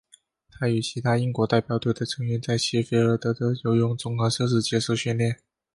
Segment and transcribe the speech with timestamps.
[0.49, 5.37] 他与其他英国代表队的成员在谢菲尔德的的游泳综合设施接受训练。